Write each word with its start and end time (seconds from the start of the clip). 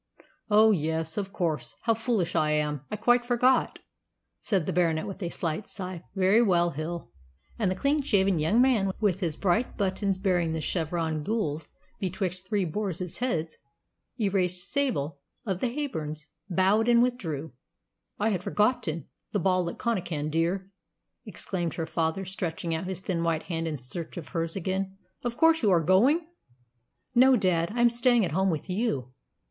"Oh, 0.49 0.71
yes, 0.71 1.15
of 1.15 1.31
course. 1.31 1.75
How 1.83 1.93
foolish 1.93 2.35
I 2.35 2.49
am! 2.53 2.81
I 2.89 2.95
quite 2.95 3.23
forgot," 3.23 3.77
said 4.39 4.65
the 4.65 4.73
Baronet 4.73 5.05
with 5.05 5.21
a 5.21 5.29
slight 5.29 5.67
sigh. 5.69 6.03
"Very 6.15 6.41
well, 6.41 6.71
Hill." 6.71 7.11
And 7.59 7.69
the 7.69 7.75
clean 7.75 8.01
shaven 8.01 8.39
young 8.39 8.59
man, 8.59 8.93
with 8.99 9.19
his 9.19 9.35
bright 9.37 9.77
buttons 9.77 10.17
bearing 10.17 10.53
the 10.53 10.59
chevron 10.59 11.21
gules 11.21 11.71
betwixt 11.99 12.47
three 12.47 12.65
boars' 12.65 13.19
heads 13.19 13.59
erased 14.19 14.71
sable, 14.71 15.19
of 15.45 15.59
the 15.59 15.67
Heyburns, 15.67 16.29
bowed 16.49 16.87
and 16.89 17.03
withdrew. 17.03 17.53
"I 18.17 18.29
had 18.29 18.39
quite 18.39 18.43
forgotten 18.55 19.07
the 19.33 19.39
ball 19.39 19.69
at 19.69 19.77
Connachan, 19.77 20.31
dear," 20.31 20.71
exclaimed 21.27 21.75
her 21.75 21.85
father, 21.85 22.25
stretching 22.25 22.73
out 22.73 22.85
his 22.87 23.01
thin 23.01 23.23
white 23.23 23.43
hand 23.43 23.67
in 23.67 23.77
search 23.77 24.17
of 24.17 24.29
hers 24.29 24.55
again. 24.55 24.97
"Of 25.23 25.37
course 25.37 25.61
you 25.61 25.69
are 25.69 25.79
going?" 25.79 26.25
"No, 27.13 27.35
dad; 27.37 27.69
I'm 27.75 27.89
staying 27.89 28.25
at 28.25 28.31
home 28.31 28.49
with 28.49 28.67
you." 28.67 29.13